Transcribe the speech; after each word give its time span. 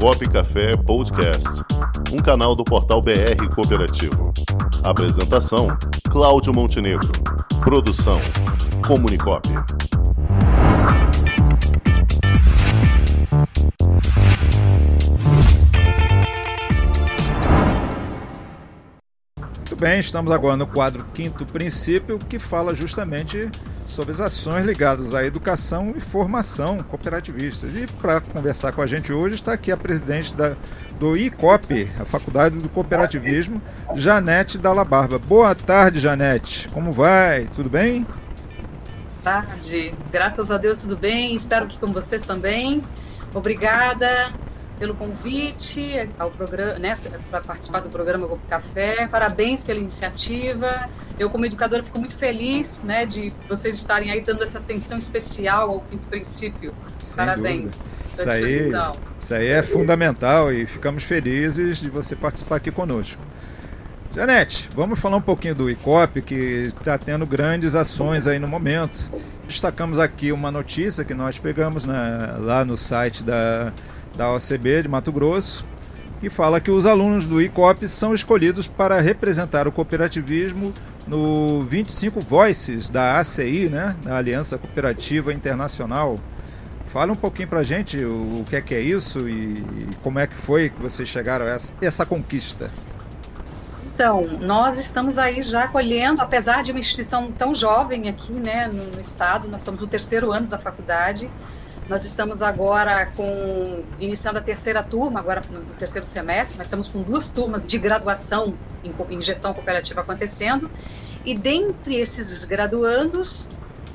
Comunicop 0.00 0.28
Café 0.28 0.76
Podcast, 0.76 1.48
um 2.12 2.18
canal 2.18 2.54
do 2.54 2.64
portal 2.64 3.00
BR 3.00 3.48
Cooperativo. 3.54 4.32
Apresentação: 4.82 5.68
Cláudio 6.10 6.52
Montenegro. 6.52 7.10
Produção: 7.62 8.20
Comunicop. 8.86 9.48
Muito 19.56 19.76
bem, 19.76 20.00
estamos 20.00 20.32
agora 20.32 20.56
no 20.56 20.66
quadro 20.66 21.04
Quinto 21.14 21.46
Princípio, 21.46 22.18
que 22.18 22.38
fala 22.38 22.74
justamente 22.74 23.50
sobre 23.86 24.12
as 24.12 24.20
ações 24.20 24.64
ligadas 24.64 25.14
à 25.14 25.24
educação 25.24 25.94
e 25.96 26.00
formação 26.00 26.78
cooperativistas. 26.78 27.74
E 27.76 27.86
para 28.00 28.20
conversar 28.20 28.72
com 28.72 28.82
a 28.82 28.86
gente 28.86 29.12
hoje 29.12 29.36
está 29.36 29.52
aqui 29.52 29.70
a 29.70 29.76
presidente 29.76 30.34
da, 30.34 30.56
do 30.98 31.16
ICOP, 31.16 31.90
a 32.00 32.04
Faculdade 32.04 32.56
do 32.58 32.68
Cooperativismo, 32.68 33.60
Janete 33.94 34.58
Dalla 34.58 34.84
Barba. 34.84 35.18
Boa 35.18 35.54
tarde, 35.54 36.00
Janete. 36.00 36.68
Como 36.68 36.92
vai? 36.92 37.48
Tudo 37.54 37.70
bem? 37.70 38.02
Boa 38.02 38.16
tarde. 39.22 39.94
Graças 40.10 40.50
a 40.50 40.58
Deus 40.58 40.78
tudo 40.78 40.96
bem. 40.96 41.34
Espero 41.34 41.66
que 41.66 41.78
com 41.78 41.92
vocês 41.92 42.22
também. 42.22 42.82
Obrigada 43.32 44.32
pelo 44.78 44.94
convite 44.94 45.96
ao 46.18 46.30
programa, 46.30 46.78
né, 46.78 46.94
para 47.30 47.40
participar 47.40 47.80
do 47.80 47.88
programa 47.88 48.26
Grupo 48.26 48.46
Café. 48.48 49.06
Parabéns 49.06 49.62
pela 49.62 49.78
iniciativa. 49.78 50.86
Eu, 51.18 51.30
como 51.30 51.46
educadora, 51.46 51.82
fico 51.82 51.98
muito 51.98 52.16
feliz, 52.16 52.80
né, 52.82 53.06
de 53.06 53.32
vocês 53.48 53.76
estarem 53.76 54.10
aí 54.10 54.20
dando 54.20 54.42
essa 54.42 54.58
atenção 54.58 54.98
especial 54.98 55.70
ao 55.70 55.80
quinto 55.80 56.06
princípio. 56.08 56.74
Sem 57.02 57.16
Parabéns. 57.16 57.78
Isso 58.14 58.30
aí, 58.30 58.72
isso 59.20 59.34
aí 59.34 59.48
é 59.48 59.62
fundamental 59.62 60.52
e 60.52 60.66
ficamos 60.66 61.02
felizes 61.02 61.78
de 61.78 61.90
você 61.90 62.14
participar 62.14 62.56
aqui 62.56 62.70
conosco. 62.70 63.20
Janete, 64.14 64.68
vamos 64.72 65.00
falar 65.00 65.16
um 65.16 65.20
pouquinho 65.20 65.56
do 65.56 65.68
ICOP, 65.68 66.22
que 66.22 66.34
está 66.68 66.96
tendo 66.96 67.26
grandes 67.26 67.74
ações 67.74 68.28
aí 68.28 68.38
no 68.38 68.46
momento. 68.46 69.10
Destacamos 69.44 69.98
aqui 69.98 70.30
uma 70.30 70.52
notícia 70.52 71.04
que 71.04 71.12
nós 71.12 71.36
pegamos 71.40 71.84
né, 71.84 72.36
lá 72.38 72.64
no 72.64 72.76
site 72.76 73.24
da 73.24 73.72
da 74.16 74.32
OCB 74.32 74.82
de 74.82 74.88
Mato 74.88 75.12
Grosso, 75.12 75.64
que 76.20 76.30
fala 76.30 76.60
que 76.60 76.70
os 76.70 76.86
alunos 76.86 77.26
do 77.26 77.40
ICOP 77.40 77.86
são 77.88 78.14
escolhidos 78.14 78.66
para 78.66 79.00
representar 79.00 79.68
o 79.68 79.72
cooperativismo 79.72 80.72
no 81.06 81.62
25 81.62 82.20
Voices 82.20 82.88
da 82.88 83.18
ACI, 83.18 83.68
né, 83.68 83.94
da 84.02 84.16
Aliança 84.16 84.56
Cooperativa 84.56 85.32
Internacional. 85.32 86.16
Fala 86.86 87.12
um 87.12 87.16
pouquinho 87.16 87.48
para 87.48 87.58
a 87.58 87.64
gente 87.64 88.02
o, 88.04 88.44
que 88.48 88.56
é 88.56 88.60
que 88.60 88.74
é 88.74 88.80
isso 88.80 89.28
e 89.28 89.62
como 90.02 90.18
é 90.18 90.26
que 90.26 90.34
foi 90.34 90.70
que 90.70 90.80
vocês 90.80 91.08
chegaram 91.08 91.44
a 91.44 91.50
essa, 91.50 91.72
essa 91.82 92.06
conquista. 92.06 92.70
Então, 93.94 94.22
nós 94.40 94.78
estamos 94.78 95.18
aí 95.18 95.40
já 95.42 95.68
colhendo, 95.68 96.20
apesar 96.20 96.62
de 96.62 96.72
uma 96.72 96.80
instituição 96.80 97.30
tão 97.30 97.54
jovem 97.54 98.08
aqui, 98.08 98.32
né, 98.32 98.66
no, 98.66 99.00
estado, 99.00 99.46
nós 99.46 99.62
estamos 99.62 99.80
no 99.80 99.86
terceiro 99.86 100.32
ano 100.32 100.48
da 100.48 100.58
faculdade, 100.58 101.30
nós 101.88 102.04
estamos 102.04 102.40
agora 102.40 103.06
com 103.14 103.84
iniciando 104.00 104.38
a 104.38 104.42
terceira 104.42 104.82
turma, 104.82 105.20
agora 105.20 105.42
no 105.50 105.60
terceiro 105.74 106.06
semestre, 106.06 106.56
nós 106.56 106.66
estamos 106.66 106.88
com 106.88 107.00
duas 107.00 107.28
turmas 107.28 107.64
de 107.64 107.78
graduação 107.78 108.54
em, 108.82 108.94
em 109.14 109.22
gestão 109.22 109.52
cooperativa 109.52 110.00
acontecendo. 110.00 110.70
E 111.24 111.34
dentre 111.34 111.96
esses 111.96 112.44
graduandos, 112.44 113.46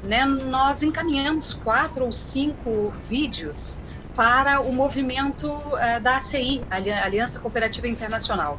né, 0.04 0.26
nós 0.26 0.84
encaminhamos 0.84 1.54
quatro 1.54 2.06
ou 2.06 2.12
cinco 2.12 2.94
vídeos 3.08 3.78
para 4.16 4.62
o 4.62 4.72
movimento 4.72 5.48
uh, 5.48 6.02
da 6.02 6.18
ACI, 6.18 6.62
Aliança 6.70 7.40
Cooperativa 7.40 7.88
Internacional. 7.88 8.58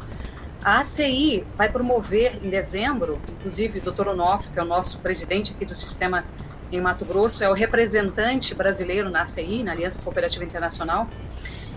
A 0.64 0.80
ACI 0.80 1.44
vai 1.56 1.70
promover 1.70 2.38
em 2.44 2.50
dezembro, 2.50 3.20
inclusive 3.30 3.78
o 3.78 3.90
Dr. 3.90 4.08
Onoff, 4.08 4.48
que 4.48 4.58
é 4.58 4.62
o 4.62 4.66
nosso 4.66 4.98
presidente 4.98 5.52
aqui 5.52 5.64
do 5.64 5.74
sistema 5.74 6.24
em 6.72 6.80
Mato 6.80 7.04
Grosso, 7.04 7.42
é 7.42 7.48
o 7.48 7.52
representante 7.52 8.54
brasileiro 8.54 9.10
na 9.10 9.22
ACI, 9.22 9.62
na 9.62 9.72
Aliança 9.72 10.00
Cooperativa 10.02 10.44
Internacional. 10.44 11.08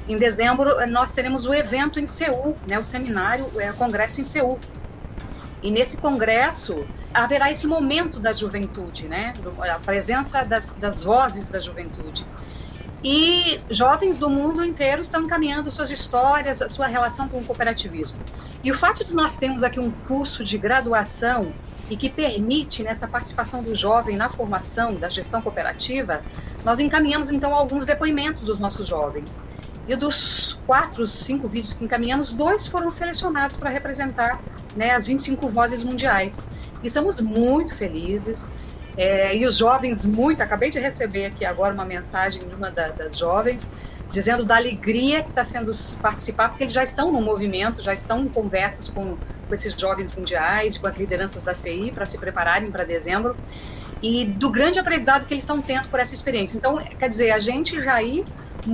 Em 0.07 0.15
dezembro, 0.15 0.69
nós 0.87 1.11
teremos 1.11 1.45
o 1.45 1.53
evento 1.53 1.99
em 1.99 2.05
Seul, 2.05 2.55
né, 2.67 2.77
o 2.77 2.83
seminário, 2.83 3.49
é, 3.57 3.71
o 3.71 3.73
congresso 3.73 4.19
em 4.19 4.23
Seul. 4.23 4.59
E 5.61 5.71
nesse 5.71 5.95
congresso 5.97 6.85
haverá 7.13 7.49
esse 7.49 7.65
momento 7.65 8.19
da 8.19 8.33
juventude, 8.33 9.07
né, 9.07 9.33
a 9.59 9.79
presença 9.79 10.43
das, 10.43 10.73
das 10.73 11.03
vozes 11.03 11.47
da 11.47 11.59
juventude. 11.59 12.25
E 13.03 13.57
jovens 13.69 14.17
do 14.17 14.29
mundo 14.29 14.63
inteiro 14.63 15.01
estão 15.01 15.21
encaminhando 15.21 15.69
suas 15.69 15.91
histórias, 15.91 16.61
a 16.61 16.69
sua 16.69 16.87
relação 16.87 17.27
com 17.27 17.39
o 17.39 17.43
cooperativismo. 17.43 18.17
E 18.63 18.71
o 18.71 18.75
fato 18.75 19.03
de 19.03 19.13
nós 19.13 19.37
termos 19.37 19.63
aqui 19.63 19.79
um 19.79 19.91
curso 20.07 20.43
de 20.43 20.57
graduação 20.57 21.51
e 21.89 21.97
que 21.97 22.09
permite 22.09 22.83
nessa 22.83 23.07
participação 23.07 23.61
do 23.61 23.75
jovem 23.75 24.16
na 24.16 24.29
formação 24.29 24.95
da 24.95 25.09
gestão 25.09 25.41
cooperativa, 25.41 26.21
nós 26.63 26.79
encaminhamos 26.79 27.29
então 27.29 27.53
alguns 27.53 27.85
depoimentos 27.85 28.41
dos 28.44 28.59
nossos 28.59 28.88
jovens. 28.88 29.29
E 29.88 29.95
dos 29.95 30.57
quatro, 30.66 31.05
cinco 31.05 31.49
vídeos 31.49 31.73
que 31.73 31.83
encaminhamos, 31.83 32.31
dois 32.31 32.66
foram 32.66 32.89
selecionados 32.89 33.57
para 33.57 33.69
representar 33.69 34.39
né, 34.75 34.91
as 34.91 35.05
25 35.05 35.49
vozes 35.49 35.83
mundiais. 35.83 36.45
E 36.81 36.88
estamos 36.88 37.19
muito 37.19 37.75
felizes. 37.75 38.47
É, 38.95 39.35
e 39.35 39.45
os 39.45 39.57
jovens, 39.57 40.05
muito. 40.05 40.41
Acabei 40.41 40.69
de 40.69 40.79
receber 40.79 41.25
aqui 41.25 41.44
agora 41.44 41.73
uma 41.73 41.83
mensagem 41.83 42.41
de 42.47 42.55
uma 42.55 42.71
da, 42.71 42.89
das 42.89 43.17
jovens 43.17 43.69
dizendo 44.13 44.45
da 44.45 44.55
alegria 44.55 45.23
que 45.23 45.29
está 45.29 45.44
sendo 45.44 45.71
participar, 46.00 46.50
porque 46.50 46.63
eles 46.63 46.73
já 46.73 46.83
estão 46.83 47.11
no 47.11 47.19
movimento, 47.19 47.81
já 47.81 47.95
estão 47.95 48.19
em 48.19 48.27
conversas 48.27 48.88
com, 48.88 49.17
com 49.53 49.55
esses 49.55 49.73
jovens 49.73 50.15
mundiais, 50.15 50.77
com 50.77 50.87
as 50.87 50.97
lideranças 50.97 51.43
da 51.43 51.53
CI, 51.53 51.91
para 51.93 52.05
se 52.05 52.17
prepararem 52.17 52.71
para 52.71 52.83
dezembro, 52.83 53.35
e 54.01 54.25
do 54.25 54.49
grande 54.49 54.79
aprendizado 54.79 55.27
que 55.27 55.33
eles 55.33 55.43
estão 55.43 55.61
tendo 55.61 55.87
por 55.89 55.99
essa 55.99 56.13
experiência. 56.15 56.57
Então, 56.57 56.77
quer 56.77 57.07
dizer, 57.07 57.31
a 57.31 57.37
gente 57.37 57.79
já 57.79 57.93
aí, 57.93 58.25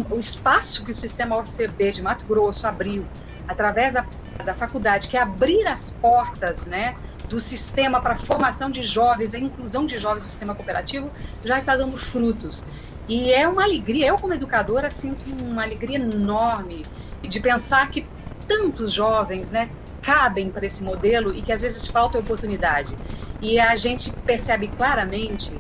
o 0.10 0.18
espaço 0.18 0.84
que 0.86 0.92
o 0.92 0.96
sistema 0.96 1.36
OCB 1.36 1.92
de 1.92 2.02
Mato 2.02 2.26
Grosso 2.26 2.66
abriu, 2.66 3.06
através 3.46 3.94
da, 3.94 4.06
da 4.46 4.56
faculdade, 4.56 5.10
que 5.10 5.18
é 5.18 5.22
abrir 5.22 5.68
as 5.68 5.92
portas, 5.92 6.66
né, 6.66 6.96
do 7.28 7.40
sistema 7.40 8.00
para 8.00 8.14
a 8.14 8.18
formação 8.18 8.72
de 8.72 8.82
jovens, 8.82 9.36
a 9.36 9.40
inclusão 9.40 9.86
de 9.86 9.98
jovens 9.98 10.24
no 10.24 10.30
sistema 10.30 10.56
cooperativo, 10.56 11.12
já 11.44 11.60
está 11.60 11.76
dando 11.76 11.98
frutos. 11.98 12.64
E 13.08 13.32
é 13.32 13.48
uma 13.48 13.64
alegria, 13.64 14.08
eu 14.08 14.18
como 14.18 14.34
educadora 14.34 14.90
sinto 14.90 15.20
uma 15.44 15.64
alegria 15.64 15.98
enorme 15.98 16.86
de 17.22 17.40
pensar 17.40 17.90
que 17.90 18.08
tantos 18.48 18.92
jovens 18.92 19.52
né, 19.52 19.70
cabem 20.10 20.50
para 20.50 20.66
esse 20.66 20.82
modelo 20.82 21.32
e 21.36 21.42
que 21.44 21.52
às 21.52 21.62
vezes 21.62 21.86
falta 21.86 22.18
oportunidade. 22.18 22.96
E 23.40 23.60
a 23.60 23.76
gente 23.76 24.12
percebe 24.26 24.68
claramente 24.68 25.54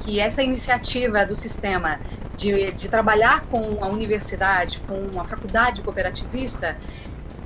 que 0.00 0.20
essa 0.20 0.42
iniciativa 0.42 1.24
do 1.24 1.34
sistema 1.34 1.98
de, 2.36 2.70
de 2.72 2.86
trabalhar 2.86 3.46
com 3.46 3.82
a 3.82 3.88
universidade, 3.88 4.78
com 4.80 5.18
a 5.18 5.24
faculdade 5.24 5.80
cooperativista, 5.80 6.76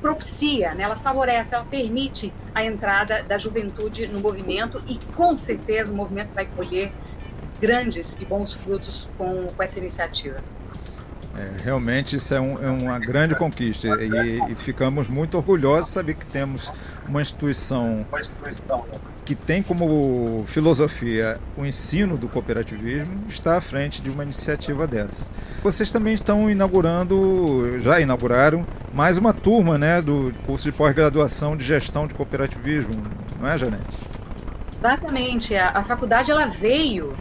propicia, 0.03 0.75
né, 0.75 0.83
ela 0.83 0.97
favorece, 0.97 1.55
ela 1.55 1.65
permite 1.65 2.33
a 2.53 2.65
entrada 2.65 3.23
da 3.23 3.39
juventude 3.39 4.09
no 4.09 4.19
movimento 4.19 4.83
e 4.89 4.99
com 5.15 5.37
certeza 5.37 5.93
o 5.93 5.97
movimento 5.97 6.35
vai 6.35 6.47
colher 6.47 6.93
grandes 7.61 8.17
e 8.21 8.25
bons 8.25 8.53
frutos 8.53 9.09
com, 9.17 9.47
com 9.47 9.63
essa 9.63 9.79
iniciativa. 9.79 10.43
É, 11.39 11.63
realmente 11.63 12.17
isso 12.17 12.35
é, 12.35 12.41
um, 12.41 12.61
é, 12.61 12.69
uma 12.69 12.99
grande 12.99 13.37
conquista 13.37 13.87
e, 14.03 14.41
e, 14.51 14.55
ficamos 14.57 15.07
muito 15.07 15.37
orgulhosos 15.37 15.87
de 15.87 15.95
saber 15.95 16.15
que 16.15 16.27
temos 16.27 16.73
uma 17.09 17.23
instituição 17.23 18.05
que 19.25 19.37
tem 19.37 19.63
como 19.63 20.43
filosofia 20.47 21.39
o 21.57 21.65
ensino 21.65 22.17
do 22.17 22.29
cooperativismo 22.29 23.27
está 23.29 23.59
à 23.59 23.61
frente 23.61 24.01
de 24.01 24.11
uma 24.11 24.25
iniciativa 24.25 24.85
dessa. 24.85 25.31
Vocês 25.63 25.93
também 25.93 26.15
estão 26.15 26.51
inaugurando, 26.51 27.79
já 27.79 28.01
inauguraram 28.01 28.67
mais 28.93 29.17
uma 29.17 29.33
turma 29.33 29.79
né, 29.79 30.03
do 30.03 30.35
curso 30.45 30.65
de 30.65 30.73
pós-graduação 30.73 31.57
de 31.57 31.65
gestão 31.65 32.09
de 32.09 32.15
cooperativismo, 32.15 33.01
não 33.39 33.49
é, 33.49 33.57
Janete? 33.57 33.85
Exatamente. 34.79 35.55
A, 35.55 35.71
a 35.71 35.85
faculdade 35.85 36.33
ela 36.33 36.47
veio 36.47 37.15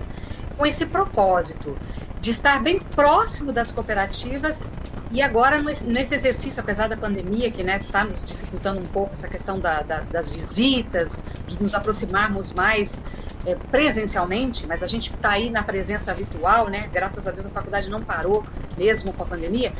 com 0.57 0.65
esse 0.65 0.87
propósito 0.87 1.75
de 2.19 2.31
estar 2.31 2.61
bem 2.61 2.79
próximo 2.79 3.51
das 3.51 3.71
cooperativas 3.71 4.63
e 5.09 5.21
agora 5.21 5.61
nesse 5.61 6.15
exercício, 6.15 6.61
apesar 6.61 6.89
da 6.89 6.97
pandemia 6.97 7.49
que 7.49 7.63
né, 7.63 7.77
está 7.77 8.03
nos 8.03 8.23
dificultando 8.23 8.81
um 8.81 8.85
pouco 8.85 9.13
essa 9.13 9.27
questão 9.27 9.57
da, 9.57 9.81
da, 9.81 10.01
das 10.01 10.29
visitas, 10.29 11.23
de 11.47 11.61
nos 11.61 11.73
aproximarmos 11.73 12.51
mais 12.51 12.99
é, 13.45 13.55
presencialmente, 13.55 14.67
mas 14.67 14.83
a 14.83 14.87
gente 14.87 15.09
está 15.09 15.31
aí 15.31 15.49
na 15.49 15.63
presença 15.63 16.13
virtual, 16.13 16.67
né? 16.67 16.89
Graças 16.91 17.25
a 17.25 17.31
Deus 17.31 17.45
a 17.45 17.49
faculdade 17.49 17.89
não 17.89 18.01
parou 18.01 18.43
mesmo 18.77 19.13
com 19.13 19.23
a 19.23 19.25
pandemia, 19.25 19.71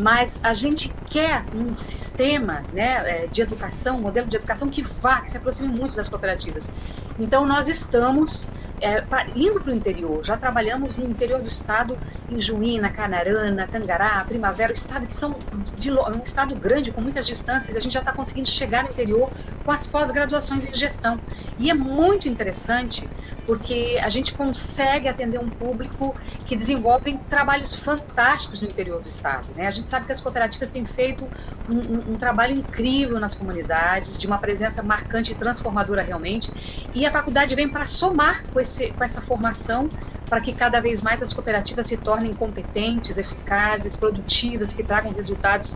mas 0.00 0.38
a 0.44 0.52
gente 0.52 0.94
quer 1.10 1.44
um 1.52 1.76
sistema, 1.76 2.62
né, 2.72 2.98
é, 3.04 3.26
de 3.26 3.42
educação, 3.42 3.96
um 3.96 4.02
modelo 4.02 4.28
de 4.28 4.36
educação 4.36 4.68
que 4.68 4.82
vá, 4.82 5.22
que 5.22 5.30
se 5.30 5.36
aproxime 5.36 5.68
muito 5.68 5.96
das 5.96 6.08
cooperativas. 6.08 6.70
Então 7.18 7.44
nós 7.44 7.68
estamos 7.68 8.46
é, 8.80 9.04
indo 9.34 9.60
para 9.60 9.72
o 9.72 9.76
interior. 9.76 10.24
Já 10.24 10.36
trabalhamos 10.36 10.96
no 10.96 11.08
interior 11.08 11.40
do 11.40 11.48
estado, 11.48 11.98
em 12.30 12.40
Juína, 12.40 12.90
Canarana, 12.90 13.66
Tangará, 13.66 14.24
Primavera, 14.26 14.72
estado 14.72 15.06
que 15.06 15.14
são 15.14 15.36
de, 15.76 15.90
um 15.90 16.22
estado 16.22 16.54
grande, 16.54 16.90
com 16.90 17.00
muitas 17.00 17.26
distâncias. 17.26 17.76
A 17.76 17.80
gente 17.80 17.92
já 17.92 18.00
está 18.00 18.12
conseguindo 18.12 18.48
chegar 18.48 18.84
no 18.84 18.90
interior 18.90 19.30
com 19.64 19.70
as 19.70 19.86
pós-graduações 19.86 20.66
em 20.66 20.74
gestão. 20.74 21.18
E 21.58 21.70
é 21.70 21.74
muito 21.74 22.28
interessante 22.28 23.08
porque 23.48 23.98
a 24.02 24.10
gente 24.10 24.34
consegue 24.34 25.08
atender 25.08 25.40
um 25.40 25.48
público 25.48 26.14
que 26.44 26.54
desenvolve 26.54 27.16
trabalhos 27.30 27.74
fantásticos 27.74 28.60
no 28.60 28.68
interior 28.68 29.00
do 29.00 29.08
estado. 29.08 29.46
Né? 29.56 29.66
A 29.66 29.70
gente 29.70 29.88
sabe 29.88 30.04
que 30.04 30.12
as 30.12 30.20
cooperativas 30.20 30.68
têm 30.68 30.84
feito 30.84 31.26
um, 31.66 31.74
um, 31.74 32.12
um 32.12 32.16
trabalho 32.18 32.54
incrível 32.54 33.18
nas 33.18 33.34
comunidades, 33.34 34.18
de 34.18 34.26
uma 34.26 34.36
presença 34.36 34.82
marcante 34.82 35.32
e 35.32 35.34
transformadora 35.34 36.02
realmente. 36.02 36.52
E 36.94 37.06
a 37.06 37.10
faculdade 37.10 37.54
vem 37.54 37.66
para 37.66 37.86
somar 37.86 38.44
com, 38.52 38.60
esse, 38.60 38.90
com 38.90 39.02
essa 39.02 39.22
formação 39.22 39.88
para 40.28 40.42
que 40.42 40.52
cada 40.52 40.78
vez 40.78 41.00
mais 41.00 41.22
as 41.22 41.32
cooperativas 41.32 41.86
se 41.86 41.96
tornem 41.96 42.34
competentes, 42.34 43.16
eficazes, 43.16 43.96
produtivas, 43.96 44.74
que 44.74 44.82
tragam 44.82 45.10
resultados 45.10 45.74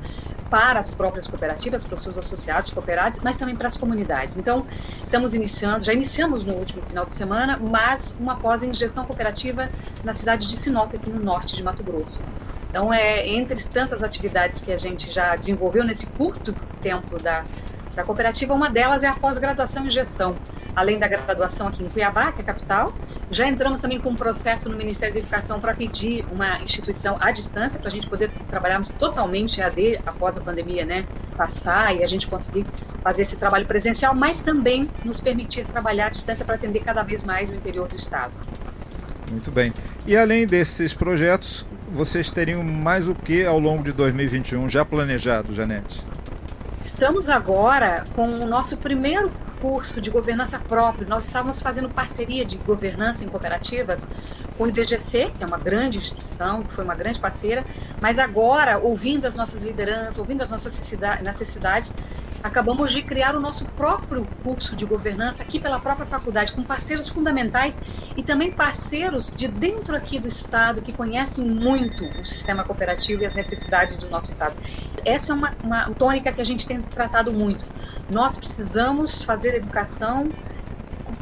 para 0.52 0.80
as 0.80 0.92
próprias 0.92 1.26
cooperativas, 1.26 1.82
para 1.82 1.94
os 1.94 2.02
seus 2.02 2.18
associados 2.18 2.68
cooperados, 2.68 3.20
mas 3.20 3.38
também 3.38 3.56
para 3.56 3.68
as 3.68 3.74
comunidades. 3.74 4.36
Então, 4.36 4.66
estamos 5.00 5.32
iniciando, 5.32 5.82
já 5.82 5.94
iniciamos 5.94 6.44
no 6.44 6.52
último 6.52 6.82
final 6.82 7.06
de 7.06 7.14
semana, 7.14 7.58
mas 7.58 8.14
uma 8.20 8.36
pós 8.36 8.62
em 8.62 8.74
gestão 8.74 9.06
cooperativa 9.06 9.70
na 10.04 10.12
cidade 10.12 10.46
de 10.46 10.54
Sinop, 10.54 10.94
aqui 10.94 11.08
no 11.08 11.24
norte 11.24 11.56
de 11.56 11.62
Mato 11.62 11.82
Grosso. 11.82 12.18
Então, 12.68 12.92
é 12.92 13.26
entre 13.26 13.56
tantas 13.64 14.02
atividades 14.02 14.60
que 14.60 14.70
a 14.70 14.76
gente 14.76 15.10
já 15.10 15.34
desenvolveu 15.36 15.84
nesse 15.84 16.04
curto 16.04 16.54
tempo 16.82 17.18
da 17.18 17.44
da 17.94 18.02
cooperativa, 18.02 18.54
uma 18.54 18.70
delas 18.70 19.02
é 19.02 19.06
a 19.06 19.12
pós-graduação 19.12 19.86
em 19.86 19.90
gestão. 19.90 20.34
Além 20.74 20.98
da 20.98 21.06
graduação 21.06 21.68
aqui 21.68 21.84
em 21.84 21.88
Cuiabá, 21.88 22.32
que 22.32 22.40
é 22.40 22.42
a 22.42 22.46
capital, 22.46 22.92
já 23.32 23.48
entramos 23.48 23.80
também 23.80 23.98
com 23.98 24.10
um 24.10 24.14
processo 24.14 24.68
no 24.68 24.76
Ministério 24.76 25.14
da 25.14 25.20
Educação 25.20 25.58
para 25.58 25.74
pedir 25.74 26.24
uma 26.30 26.60
instituição 26.60 27.16
à 27.18 27.30
distância, 27.30 27.78
para 27.78 27.88
a 27.88 27.90
gente 27.90 28.06
poder 28.06 28.30
trabalharmos 28.48 28.90
totalmente 28.90 29.58
em 29.58 29.62
AD 29.62 30.00
após 30.04 30.36
a 30.36 30.40
pandemia 30.40 30.84
né, 30.84 31.06
passar 31.36 31.96
e 31.96 32.04
a 32.04 32.06
gente 32.06 32.26
conseguir 32.26 32.66
fazer 33.02 33.22
esse 33.22 33.36
trabalho 33.36 33.66
presencial, 33.66 34.14
mas 34.14 34.42
também 34.42 34.88
nos 35.02 35.18
permitir 35.18 35.64
trabalhar 35.64 36.06
à 36.06 36.10
distância 36.10 36.44
para 36.44 36.56
atender 36.56 36.80
cada 36.80 37.02
vez 37.02 37.22
mais 37.22 37.48
o 37.48 37.54
interior 37.54 37.88
do 37.88 37.96
Estado. 37.96 38.32
Muito 39.30 39.50
bem. 39.50 39.72
E 40.06 40.14
além 40.14 40.46
desses 40.46 40.92
projetos, 40.92 41.64
vocês 41.90 42.30
teriam 42.30 42.62
mais 42.62 43.08
o 43.08 43.14
que 43.14 43.46
ao 43.46 43.58
longo 43.58 43.82
de 43.82 43.92
2021 43.92 44.68
já 44.68 44.84
planejado, 44.84 45.54
Janete? 45.54 46.02
Estamos 46.84 47.30
agora 47.30 48.04
com 48.14 48.28
o 48.28 48.46
nosso 48.46 48.76
primeiro 48.76 49.30
curso 49.62 50.00
de 50.00 50.10
governança 50.10 50.58
próprio. 50.58 51.08
Nós 51.08 51.24
estávamos 51.24 51.62
fazendo 51.62 51.88
parceria 51.88 52.44
de 52.44 52.56
governança 52.58 53.22
em 53.22 53.28
cooperativas 53.28 54.08
com 54.58 54.64
o 54.64 54.68
IBGC, 54.68 55.30
que 55.38 55.44
é 55.44 55.46
uma 55.46 55.56
grande 55.56 55.98
instituição, 55.98 56.64
que 56.64 56.72
foi 56.72 56.82
uma 56.82 56.96
grande 56.96 57.20
parceira, 57.20 57.64
mas 58.00 58.18
agora, 58.18 58.78
ouvindo 58.78 59.24
as 59.24 59.36
nossas 59.36 59.62
lideranças, 59.62 60.18
ouvindo 60.18 60.42
as 60.42 60.50
nossas 60.50 60.76
necessidades, 61.22 61.94
acabamos 62.42 62.92
de 62.92 63.02
criar 63.02 63.36
o 63.36 63.40
nosso 63.40 63.64
próprio 63.64 64.26
curso 64.42 64.74
de 64.74 64.84
governança 64.84 65.42
aqui 65.42 65.60
pela 65.60 65.78
própria 65.78 66.06
faculdade, 66.06 66.52
com 66.52 66.62
parceiros 66.62 67.08
fundamentais 67.08 67.80
e 68.16 68.22
também 68.22 68.50
parceiros 68.50 69.32
de 69.34 69.48
dentro 69.48 69.96
aqui 69.96 70.18
do 70.18 70.28
Estado 70.28 70.82
que 70.82 70.92
conhecem 70.92 71.44
muito 71.44 72.04
o 72.04 72.26
sistema 72.26 72.64
cooperativo 72.64 73.22
e 73.22 73.26
as 73.26 73.34
necessidades 73.34 73.96
do 73.96 74.08
nosso 74.08 74.30
Estado. 74.30 74.54
Essa 75.04 75.32
é 75.32 75.34
uma, 75.34 75.52
uma 75.62 75.90
tônica 75.90 76.32
que 76.32 76.40
a 76.40 76.44
gente 76.44 76.66
tem 76.66 76.80
tratado 76.80 77.32
muito. 77.32 77.64
Nós 78.10 78.36
precisamos 78.36 79.22
fazer 79.22 79.54
educação 79.54 80.30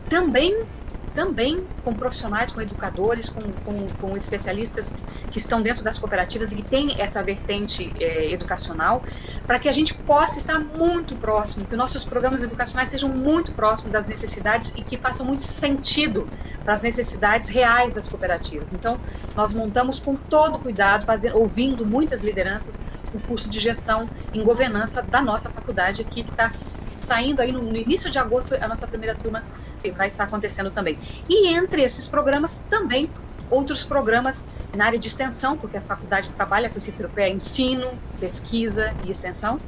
também 0.08 0.66
também 1.14 1.66
com 1.84 1.94
profissionais, 1.94 2.52
com 2.52 2.60
educadores, 2.60 3.28
com, 3.28 3.40
com, 3.64 3.86
com, 4.00 4.16
especialistas 4.16 4.94
que 5.30 5.38
estão 5.38 5.60
dentro 5.60 5.82
das 5.84 5.98
cooperativas 5.98 6.52
e 6.52 6.56
que 6.56 6.62
têm 6.62 7.00
essa 7.00 7.22
vertente 7.22 7.92
é, 8.00 8.32
educacional, 8.32 9.02
para 9.46 9.58
que 9.58 9.68
a 9.68 9.72
gente 9.72 9.94
possa 9.94 10.38
estar 10.38 10.58
muito 10.58 11.16
próximo, 11.16 11.66
que 11.66 11.76
nossos 11.76 12.04
programas 12.04 12.42
educacionais 12.42 12.88
sejam 12.88 13.08
muito 13.08 13.52
próximos 13.52 13.92
das 13.92 14.06
necessidades 14.06 14.72
e 14.76 14.82
que 14.82 14.96
façam 14.96 15.26
muito 15.26 15.42
sentido 15.42 16.28
para 16.64 16.74
as 16.74 16.82
necessidades 16.82 17.48
reais 17.48 17.92
das 17.92 18.06
cooperativas. 18.06 18.72
Então, 18.72 18.96
nós 19.34 19.52
montamos 19.52 19.98
com 19.98 20.14
todo 20.14 20.58
cuidado, 20.58 21.04
fazendo, 21.06 21.38
ouvindo 21.38 21.84
muitas 21.84 22.22
lideranças, 22.22 22.80
o 23.12 23.18
curso 23.20 23.48
de 23.48 23.58
gestão 23.58 24.00
em 24.32 24.42
governança 24.44 25.02
da 25.02 25.20
nossa 25.20 25.50
faculdade 25.50 26.02
aqui, 26.02 26.22
que 26.22 26.30
está 26.30 26.50
saindo 26.50 27.40
aí 27.40 27.50
no, 27.50 27.60
no 27.60 27.76
início 27.76 28.10
de 28.10 28.18
agosto, 28.18 28.54
a 28.54 28.68
nossa 28.68 28.86
primeira 28.86 29.16
turma 29.16 29.42
vai 29.90 30.08
estar 30.08 30.24
acontecendo 30.24 30.70
também. 30.70 30.98
E 31.28 31.48
entre 31.48 31.82
esses 31.82 32.08
programas 32.08 32.60
também 32.68 33.08
outros 33.50 33.82
programas 33.82 34.46
na 34.76 34.86
área 34.86 34.98
de 34.98 35.08
extensão, 35.08 35.56
porque 35.56 35.76
a 35.76 35.80
faculdade 35.80 36.30
trabalha 36.30 36.70
com 36.70 36.78
esse 36.78 36.92
tripé 36.92 37.28
ensino, 37.28 37.90
pesquisa 38.18 38.94
e 39.04 39.10
extensão. 39.10 39.58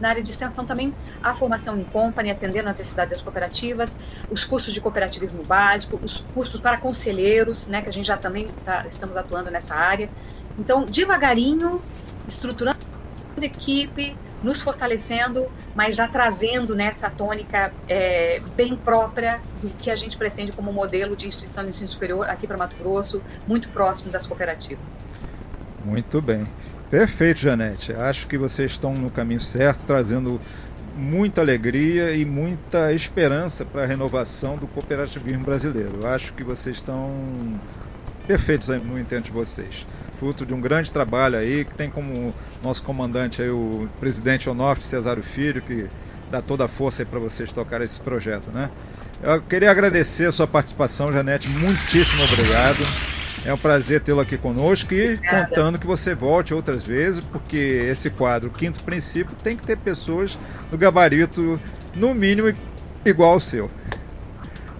Na 0.00 0.10
área 0.10 0.22
de 0.22 0.30
extensão 0.30 0.64
também 0.64 0.94
a 1.22 1.34
formação 1.34 1.76
em 1.76 1.84
company, 1.84 2.30
atendendo 2.30 2.68
às 2.68 2.78
necessidades 2.78 3.10
das 3.10 3.20
cooperativas, 3.20 3.96
os 4.30 4.44
cursos 4.44 4.72
de 4.72 4.80
cooperativismo 4.80 5.42
básico, 5.42 6.00
os 6.02 6.24
cursos 6.32 6.60
para 6.60 6.78
conselheiros, 6.78 7.66
né, 7.66 7.82
que 7.82 7.88
a 7.88 7.92
gente 7.92 8.06
já 8.06 8.16
também 8.16 8.48
tá, 8.64 8.84
estamos 8.88 9.16
atuando 9.16 9.50
nessa 9.50 9.74
área. 9.74 10.08
Então, 10.58 10.84
devagarinho, 10.84 11.82
estruturando 12.26 12.78
a 13.36 13.44
equipe, 13.44 14.16
nos 14.42 14.60
fortalecendo, 14.60 15.46
mas 15.74 15.96
já 15.96 16.06
trazendo 16.06 16.74
nessa 16.74 17.10
tônica 17.10 17.72
é, 17.88 18.40
bem 18.56 18.76
própria 18.76 19.40
do 19.62 19.68
que 19.70 19.90
a 19.90 19.96
gente 19.96 20.16
pretende 20.16 20.52
como 20.52 20.72
modelo 20.72 21.16
de 21.16 21.26
instituição 21.26 21.62
de 21.64 21.70
ensino 21.70 21.88
superior 21.88 22.28
aqui 22.28 22.46
para 22.46 22.56
Mato 22.56 22.76
Grosso, 22.76 23.20
muito 23.46 23.68
próximo 23.70 24.12
das 24.12 24.26
cooperativas. 24.26 24.96
Muito 25.84 26.20
bem. 26.20 26.46
Perfeito, 26.90 27.40
Janete. 27.40 27.92
Acho 27.92 28.26
que 28.26 28.38
vocês 28.38 28.72
estão 28.72 28.94
no 28.94 29.10
caminho 29.10 29.40
certo, 29.40 29.84
trazendo 29.84 30.40
muita 30.96 31.40
alegria 31.40 32.12
e 32.12 32.24
muita 32.24 32.92
esperança 32.92 33.64
para 33.64 33.82
a 33.82 33.86
renovação 33.86 34.56
do 34.56 34.66
cooperativismo 34.66 35.44
brasileiro. 35.44 36.06
Acho 36.06 36.32
que 36.32 36.42
vocês 36.42 36.76
estão 36.76 37.12
perfeitos 38.26 38.68
no 38.68 38.98
intento 38.98 39.26
de 39.26 39.32
vocês 39.32 39.86
fruto 40.18 40.44
de 40.44 40.52
um 40.52 40.60
grande 40.60 40.92
trabalho 40.92 41.38
aí, 41.38 41.64
que 41.64 41.74
tem 41.74 41.88
como 41.88 42.34
nosso 42.62 42.82
comandante 42.82 43.40
aí 43.40 43.50
o 43.50 43.88
presidente 44.00 44.48
Onofre 44.50 44.84
Cesário 44.84 45.22
Filho, 45.22 45.62
que 45.62 45.86
dá 46.30 46.40
toda 46.42 46.64
a 46.64 46.68
força 46.68 47.02
aí 47.02 47.06
para 47.06 47.18
vocês 47.18 47.52
tocar 47.52 47.80
esse 47.80 48.00
projeto, 48.00 48.50
né? 48.50 48.70
Eu 49.22 49.40
queria 49.42 49.70
agradecer 49.70 50.26
a 50.26 50.32
sua 50.32 50.46
participação, 50.46 51.12
Janete, 51.12 51.48
muitíssimo 51.48 52.22
obrigado. 52.24 52.84
É 53.44 53.54
um 53.54 53.58
prazer 53.58 54.00
tê-lo 54.00 54.20
aqui 54.20 54.36
conosco 54.36 54.92
e 54.92 55.14
Obrigada. 55.14 55.46
contando 55.46 55.78
que 55.78 55.86
você 55.86 56.14
volte 56.14 56.52
outras 56.52 56.82
vezes, 56.82 57.20
porque 57.20 57.56
esse 57.56 58.10
quadro, 58.10 58.50
Quinto 58.50 58.82
Princípio, 58.82 59.34
tem 59.42 59.56
que 59.56 59.64
ter 59.64 59.76
pessoas 59.76 60.36
no 60.70 60.76
gabarito, 60.76 61.58
no 61.94 62.14
mínimo, 62.14 62.52
igual 63.04 63.32
ao 63.34 63.40
seu. 63.40 63.70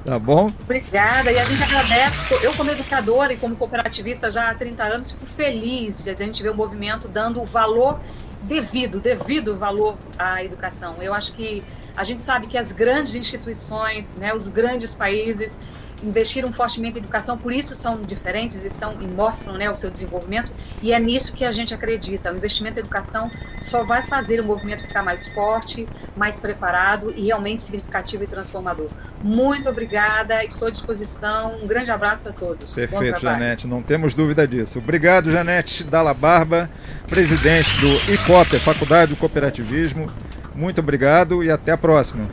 Tá 0.05 0.19
bom? 0.19 0.50
Obrigada. 0.62 1.31
E 1.31 1.38
a 1.38 1.45
gente 1.45 1.62
agradece. 1.62 2.35
Eu, 2.45 2.55
como 2.55 2.71
educadora 2.71 3.33
e 3.33 3.37
como 3.37 3.57
cooperativista 3.57 4.31
já 4.31 4.50
há 4.50 4.55
30 4.55 4.85
anos, 4.85 5.11
fico 5.11 5.26
feliz 5.26 6.02
de 6.02 6.11
a 6.11 6.14
gente 6.14 6.43
ver 6.43 6.50
o 6.50 6.55
movimento 6.55 7.09
dando 7.09 7.40
o 7.40 7.45
valor 7.45 8.00
devido, 8.43 9.00
devido 9.00 9.57
valor 9.57 9.97
à 10.19 10.43
educação. 10.43 10.97
Eu 11.00 11.12
acho 11.12 11.33
que 11.33 11.62
a 11.97 12.05
gente 12.05 12.23
sabe 12.23 12.47
que 12.47 12.57
as 12.57 12.73
grandes 12.73 13.14
instituições, 13.14 14.14
né, 14.14 14.33
os 14.33 14.49
grandes 14.49 14.95
países, 14.95 15.59
investiram 16.02 16.52
fortemente 16.52 16.99
em 16.99 17.02
educação, 17.02 17.37
por 17.37 17.52
isso 17.52 17.75
são 17.75 18.00
diferentes 18.00 18.64
e, 18.64 18.71
são, 18.71 18.95
e 19.00 19.07
mostram 19.07 19.55
né, 19.55 19.69
o 19.69 19.75
seu 19.75 19.90
desenvolvimento, 19.90 20.50
e 20.83 20.93
é 20.93 20.99
nisso 20.99 21.33
que 21.33 21.45
a 21.45 21.52
gente 21.52 21.75
acredita. 21.75 22.33
O 22.33 22.37
investimento 22.37 22.78
em 22.78 22.81
educação 22.81 23.31
só 23.59 23.85
vai 23.85 24.02
fazer 24.02 24.40
o 24.40 24.45
movimento 24.45 24.83
ficar 24.83 25.02
mais 25.02 25.26
forte, 25.26 25.88
mais 26.17 26.40
preparado 26.40 27.12
e 27.17 27.26
realmente 27.26 27.62
significativo 27.62 28.25
e 28.25 28.26
transformador. 28.26 28.88
Muito 29.23 29.69
obrigada, 29.69 30.45
estou 30.45 30.69
à 30.69 30.71
disposição. 30.71 31.59
Um 31.62 31.67
grande 31.67 31.90
abraço 31.90 32.28
a 32.28 32.33
todos. 32.33 32.75
Perfeito, 32.75 33.21
Janete, 33.21 33.67
não 33.67 33.83
temos 33.83 34.14
dúvida 34.14 34.47
disso. 34.47 34.78
Obrigado, 34.78 35.31
Janete 35.31 35.85
Dalla 35.85 36.14
Barba, 36.14 36.71
presidente 37.09 37.69
do 37.81 38.12
ICOP, 38.12 38.59
Faculdade 38.59 39.11
do 39.12 39.17
Cooperativismo. 39.17 40.11
Muito 40.55 40.81
obrigado 40.81 41.43
e 41.43 41.50
até 41.50 41.73
a 41.73 41.76
próxima. 41.76 42.28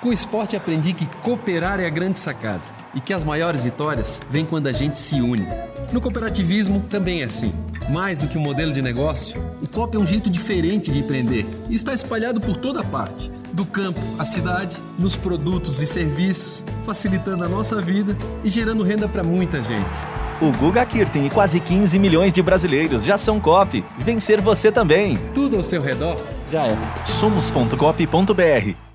Com 0.00 0.08
o 0.08 0.12
esporte 0.14 0.56
aprendi 0.56 0.94
que 0.94 1.04
cooperar 1.22 1.78
é 1.78 1.86
a 1.86 1.90
grande 1.90 2.18
sacada 2.18 2.62
e 2.94 3.00
que 3.02 3.12
as 3.12 3.22
maiores 3.22 3.60
vitórias 3.60 4.18
vêm 4.30 4.46
quando 4.46 4.66
a 4.66 4.72
gente 4.72 4.98
se 4.98 5.20
une. 5.20 5.46
No 5.92 6.00
cooperativismo 6.00 6.80
também 6.88 7.20
é 7.20 7.24
assim. 7.24 7.52
Mais 7.90 8.18
do 8.18 8.26
que 8.26 8.38
um 8.38 8.40
modelo 8.40 8.72
de 8.72 8.80
negócio, 8.80 9.38
o 9.62 9.68
COP 9.68 9.98
é 9.98 10.00
um 10.00 10.06
jeito 10.06 10.30
diferente 10.30 10.90
de 10.90 11.00
empreender 11.00 11.46
e 11.68 11.74
está 11.74 11.92
espalhado 11.92 12.40
por 12.40 12.56
toda 12.56 12.82
parte 12.82 13.30
do 13.52 13.66
campo 13.66 14.00
à 14.18 14.24
cidade, 14.24 14.74
nos 14.98 15.16
produtos 15.16 15.82
e 15.82 15.86
serviços, 15.86 16.64
facilitando 16.86 17.44
a 17.44 17.48
nossa 17.48 17.78
vida 17.78 18.16
e 18.42 18.48
gerando 18.48 18.82
renda 18.82 19.06
para 19.06 19.22
muita 19.22 19.60
gente. 19.60 19.98
O 20.40 20.50
Guga 20.52 20.86
Kirten 20.86 21.26
e 21.26 21.30
quase 21.30 21.60
15 21.60 21.98
milhões 21.98 22.32
de 22.32 22.40
brasileiros 22.40 23.04
já 23.04 23.18
são 23.18 23.38
COP. 23.38 23.84
Vencer 23.98 24.40
você 24.40 24.72
também. 24.72 25.18
Tudo 25.34 25.56
ao 25.56 25.62
seu 25.62 25.82
redor 25.82 26.16
já 26.50 26.66
é. 26.66 26.78
Somos.cop.br 27.04 28.89